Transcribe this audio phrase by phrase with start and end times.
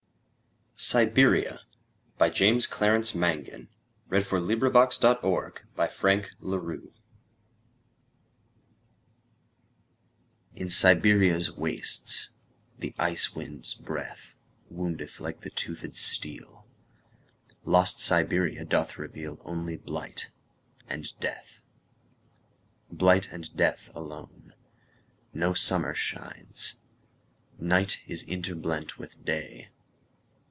[0.83, 1.61] Siberia
[2.17, 3.69] By James Clarence Mangan
[4.09, 6.91] (1803–1849)
[10.55, 16.65] IN Siberia's wastesThe ice wind's breathWoundeth like the toothéd steel;
[17.63, 20.31] Lost Siberia doth revealOnly blight
[20.89, 21.61] and death.
[22.91, 26.77] Blight and death alone.No summer shines.
[27.59, 29.69] Night is interblent with Day.